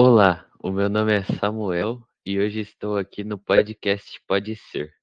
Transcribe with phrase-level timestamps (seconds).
[0.00, 4.94] Olá, o meu nome é Samuel e hoje estou aqui no podcast Pode Ser.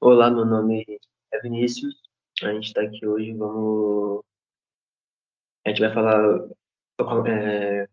[0.00, 0.84] Olá, meu nome
[1.32, 1.94] é Vinícius.
[2.42, 4.24] A gente está aqui hoje, vamos.
[5.64, 6.48] A gente vai falar
[7.28, 7.86] é...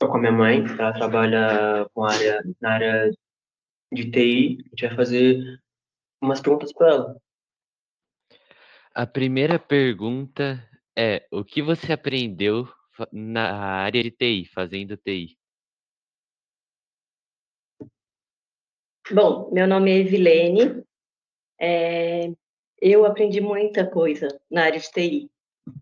[0.00, 3.10] com a minha mãe, ela trabalha com área, na área
[3.92, 4.56] de TI.
[4.58, 5.60] A gente vai fazer
[6.18, 7.16] umas perguntas para ela.
[8.94, 10.66] A primeira pergunta
[10.96, 12.68] é: o que você aprendeu
[13.12, 15.38] na área de TI, fazendo TI?
[19.10, 20.84] Bom, meu nome é Evilene.
[21.60, 22.30] É,
[22.80, 25.30] eu aprendi muita coisa na área de TI,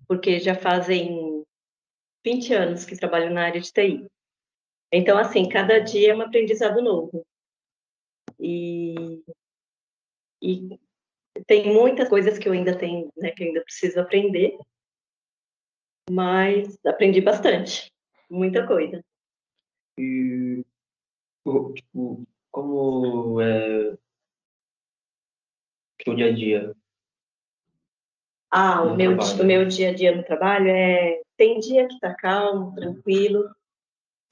[0.07, 1.45] porque já fazem
[2.25, 4.07] 20 anos que trabalho na área de TI.
[4.93, 7.25] Então, assim, cada dia é um aprendizado novo.
[8.39, 9.23] E,
[10.43, 10.79] e
[11.47, 14.59] tem muitas coisas que eu ainda tenho, né, que eu ainda preciso aprender,
[16.11, 17.93] mas aprendi bastante,
[18.29, 19.03] muita coisa.
[19.99, 20.65] E,
[21.75, 23.97] tipo, como é
[26.07, 26.77] o dia a dia?
[28.51, 31.21] Ah, o meu, o meu dia a dia no trabalho é.
[31.37, 33.49] Tem dia que tá calmo, tranquilo,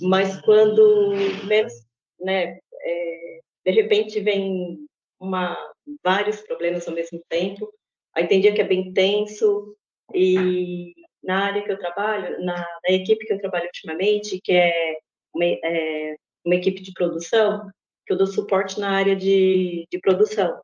[0.02, 1.12] mas quando
[1.47, 1.72] menos,
[2.20, 4.86] né, é, de repente vem
[5.19, 5.56] uma,
[6.05, 7.72] vários problemas ao mesmo tempo,
[8.14, 9.74] aí tem dia que é bem tenso,
[10.12, 14.98] e na área que eu trabalho, na, na equipe que eu trabalho ultimamente, que é
[15.34, 17.69] uma, é uma, equipe de produção,
[18.06, 20.61] que eu dou suporte na área de, de produção.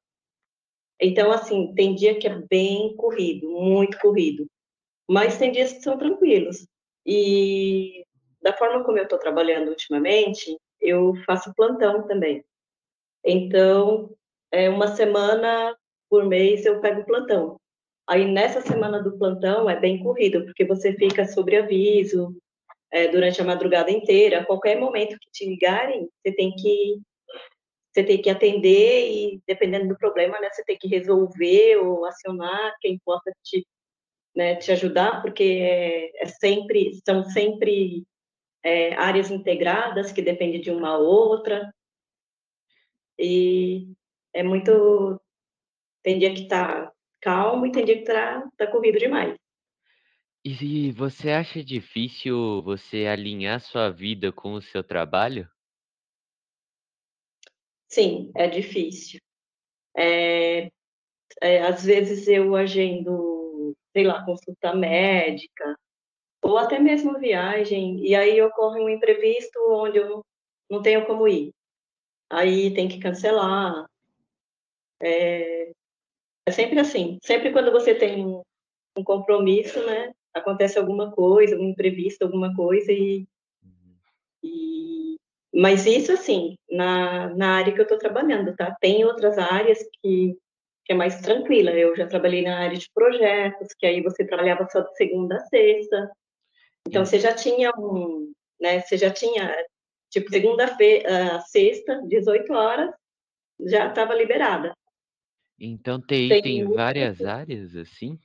[1.01, 4.47] Então, assim, tem dia que é bem corrido, muito corrido,
[5.09, 6.67] mas tem dias que são tranquilos.
[7.05, 8.05] E
[8.41, 12.45] da forma como eu estou trabalhando ultimamente, eu faço plantão também.
[13.25, 14.15] Então,
[14.53, 15.77] é uma semana
[16.09, 17.59] por mês eu pego plantão.
[18.07, 22.37] Aí nessa semana do plantão é bem corrido, porque você fica sobre aviso
[22.93, 24.41] é, durante a madrugada inteira.
[24.41, 27.01] A qualquer momento que te ligarem, você tem que
[27.93, 32.75] você tem que atender e dependendo do problema, né, você tem que resolver ou acionar
[32.81, 33.65] quem possa te,
[34.35, 38.05] né, te ajudar, porque é, é sempre são sempre
[38.65, 41.73] é, áreas integradas que dependem de uma outra
[43.19, 43.89] e
[44.33, 45.21] é muito
[46.03, 46.93] tem dia que está
[47.25, 49.35] calmo e tem dia que tá, tá corrido demais.
[50.45, 55.49] E você acha difícil você alinhar sua vida com o seu trabalho?
[57.89, 59.21] Sim, é difícil.
[59.97, 60.71] É,
[61.41, 65.79] é, às vezes eu agendo, sei lá, consulta médica,
[66.43, 70.23] ou até mesmo viagem, e aí ocorre um imprevisto onde eu
[70.71, 71.53] não tenho como ir.
[72.31, 73.87] Aí tem que cancelar.
[75.01, 75.73] É,
[76.47, 77.19] é sempre assim.
[77.23, 80.13] Sempre quando você tem um compromisso, né?
[80.33, 83.27] Acontece alguma coisa, um imprevisto, alguma coisa e,
[84.43, 85.17] e
[85.53, 88.77] mas isso assim na, na área que eu estou trabalhando, tá?
[88.81, 90.37] Tem outras áreas que
[90.85, 91.71] que é mais tranquila.
[91.71, 95.41] Eu já trabalhei na área de projetos, que aí você trabalhava só de segunda a
[95.47, 96.11] sexta.
[96.87, 98.81] Então você já tinha um, né?
[98.81, 99.55] Você já tinha
[100.11, 102.91] tipo segunda-feira, sexta, 18 horas,
[103.61, 104.75] já estava liberada.
[105.59, 108.19] Então TI tem, tem várias áreas assim?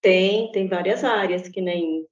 [0.00, 2.06] Tem, tem várias áreas, que nem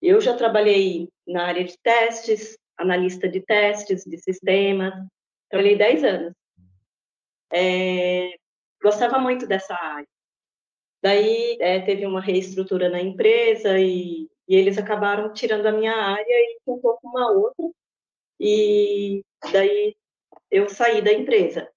[0.00, 4.92] eu já trabalhei na área de testes, analista de testes, de sistemas,
[5.48, 6.32] trabalhei 10 anos.
[7.52, 8.36] É,
[8.82, 10.08] gostava muito dessa área.
[11.02, 16.24] Daí é, teve uma reestrutura na empresa e, e, eles acabaram tirando a minha área
[16.24, 17.70] e um pouco uma outra.
[18.40, 19.94] E daí
[20.50, 21.70] eu saí da empresa.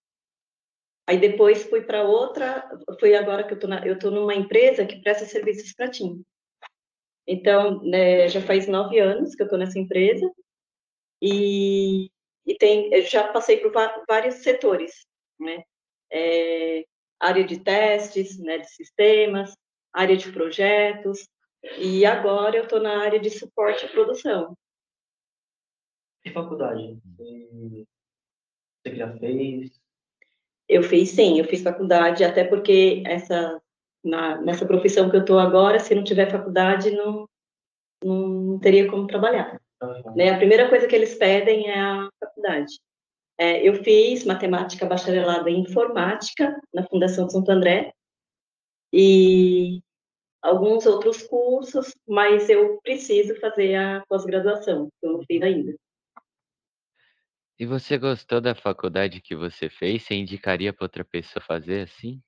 [1.10, 4.86] Aí depois fui para outra, fui agora que eu tô na, eu tô numa empresa
[4.86, 6.24] que presta serviços para TIM.
[7.26, 10.32] Então, né, já faz nove anos que eu estou nessa empresa
[11.20, 12.12] e,
[12.46, 13.72] e tem, eu já passei por
[14.08, 15.08] vários setores,
[15.40, 15.64] né?
[16.12, 16.86] É,
[17.20, 19.52] área de testes, né, de sistemas,
[19.92, 21.28] área de projetos
[21.80, 24.56] e agora eu estou na área de suporte à produção.
[26.24, 27.00] E faculdade?
[27.18, 29.89] Você já fez?
[30.70, 33.60] Eu fiz sim, eu fiz faculdade, até porque essa,
[34.04, 37.28] na, nessa profissão que eu estou agora, se não tiver faculdade, não,
[38.04, 39.60] não teria como trabalhar.
[39.82, 40.16] Uhum.
[40.16, 40.30] Né?
[40.30, 42.80] A primeira coisa que eles pedem é a faculdade.
[43.38, 47.94] É, eu fiz matemática bacharelada em informática na Fundação Santo André
[48.94, 49.82] e
[50.42, 55.74] alguns outros cursos, mas eu preciso fazer a pós-graduação, que eu não fiz ainda.
[57.60, 60.04] E você gostou da faculdade que você fez?
[60.04, 62.24] Você indicaria para outra pessoa fazer assim?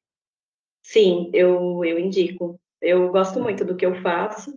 [0.81, 2.59] Sim, eu, eu indico.
[2.81, 4.53] Eu gosto muito do que eu faço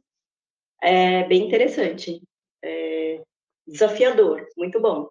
[0.83, 2.21] É bem interessante.
[2.61, 3.23] É
[3.67, 5.09] desafiador, muito bom.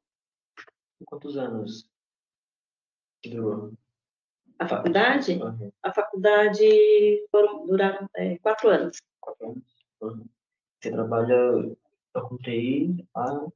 [1.05, 1.87] Quantos anos
[3.21, 3.71] que durou?
[4.59, 5.33] A faculdade?
[5.33, 5.71] Uhum.
[5.81, 9.01] A faculdade foram, duraram é, quatro anos.
[9.21, 9.63] Quatro anos?
[10.01, 10.25] Uhum.
[10.79, 11.75] Você trabalha
[12.13, 13.47] com TI há...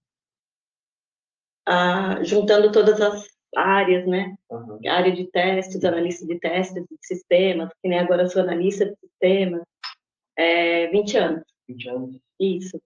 [1.69, 4.34] Ah, juntando todas as áreas, né?
[4.50, 4.80] Uhum.
[4.88, 8.96] Área de testes, analista de testes de sistemas, que nem agora eu sou analista de
[9.02, 9.62] sistemas.
[10.38, 11.44] É, 20 anos.
[11.68, 12.19] 20 anos?
[12.40, 12.81] Isso.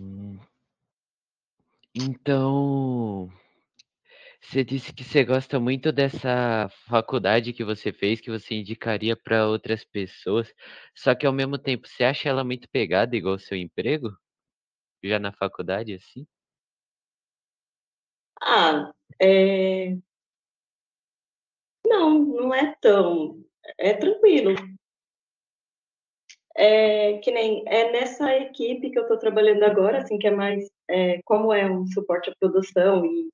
[0.00, 0.38] Hum.
[1.92, 3.28] Então,
[4.40, 9.48] você disse que você gosta muito dessa faculdade que você fez, que você indicaria para
[9.48, 10.54] outras pessoas,
[10.94, 14.10] só que ao mesmo tempo, você acha ela muito pegada igual o seu emprego?
[15.02, 16.26] Já na faculdade, assim?
[18.42, 19.96] Ah, é...
[21.86, 23.42] não, não é tão.
[23.78, 24.54] É tranquilo.
[26.56, 30.68] É que nem é nessa equipe que eu estou trabalhando agora, assim, que é mais
[30.88, 33.30] é, como é um suporte à produção e,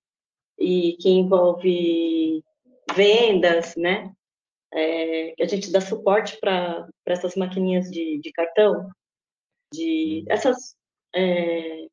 [0.59, 2.45] e que envolve
[2.95, 4.13] vendas, né?
[4.73, 8.91] É, a gente dá suporte para essas maquininhas de, de cartão,
[9.73, 10.77] de essas
[11.15, 11.87] é,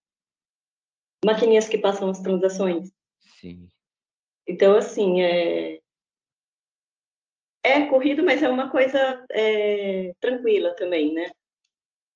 [1.25, 2.91] maquininhas que passam as transações.
[3.39, 3.67] Sim.
[4.47, 5.79] Então, assim, é,
[7.63, 11.31] é corrido, mas é uma coisa é, tranquila também, né?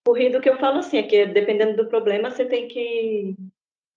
[0.05, 3.35] Corrido que eu falo assim, é que dependendo do problema, você tem que.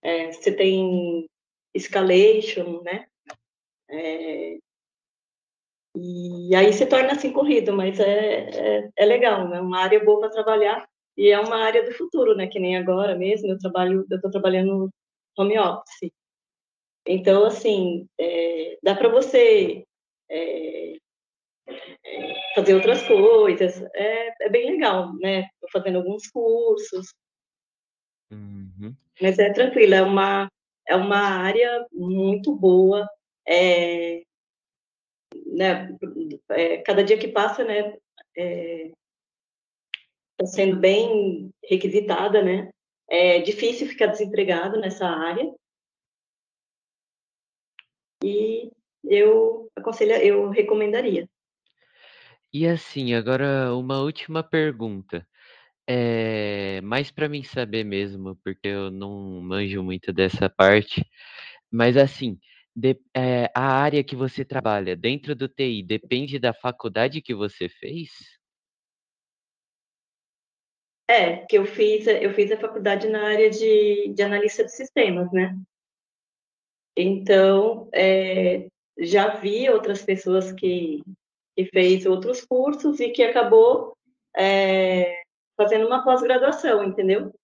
[0.03, 1.29] É, você tem
[1.75, 3.07] escalation, né?
[3.89, 4.59] É,
[5.95, 10.21] e aí se torna assim corrido, mas é, é, é legal, é uma área boa
[10.21, 12.47] para trabalhar e é uma área do futuro, né?
[12.47, 14.91] Que nem agora mesmo, eu trabalho, eu estou trabalhando
[15.37, 16.13] home office.
[17.07, 19.85] Então, assim, é, dá para você
[20.31, 20.97] é,
[22.55, 23.83] fazer outras coisas.
[23.95, 25.49] É, é bem legal, né?
[25.55, 27.15] Estou fazendo alguns cursos.
[28.31, 28.95] Uhum.
[29.21, 30.49] Mas é tranquilo, é uma,
[30.87, 33.09] é uma área muito boa.
[33.47, 34.23] É,
[35.47, 35.97] né,
[36.51, 37.97] é, cada dia que passa, né,
[40.41, 42.71] está sendo bem requisitada, né?
[43.09, 45.53] É difícil ficar desempregado nessa área.
[48.25, 48.71] E
[49.05, 51.29] eu aconselho, eu recomendaria.
[52.53, 55.27] E assim, agora uma última pergunta.
[55.87, 61.05] É mais para mim saber mesmo, porque eu não manjo muito dessa parte.
[61.71, 62.39] Mas assim,
[62.75, 67.69] de, é, a área que você trabalha dentro do TI depende da faculdade que você
[67.69, 68.40] fez?
[71.11, 75.29] É, que eu fiz, eu fiz a faculdade na área de, de analista de sistemas,
[75.33, 75.59] né?
[76.97, 81.03] Então, é, já vi outras pessoas que,
[81.57, 83.93] que fez outros cursos e que acabou
[84.37, 85.21] é,
[85.57, 87.35] fazendo uma pós-graduação, entendeu?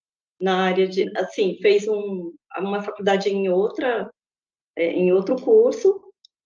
[0.41, 4.09] Na área de, assim, fez um, uma faculdade em outra,
[4.77, 6.01] é, em outro curso,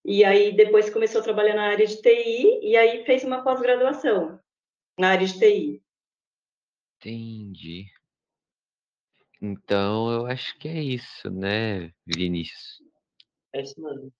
[0.06, 4.40] e aí depois começou a trabalhar na área de TI, e aí fez uma pós-graduação
[4.98, 5.82] na área de TI.
[7.00, 7.90] Entendi.
[9.40, 12.82] Então eu acho que é isso, né, Vinícius?
[13.54, 14.12] É isso mesmo.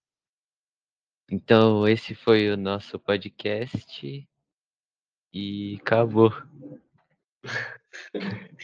[1.30, 4.26] Então esse foi o nosso podcast
[5.34, 6.30] e acabou.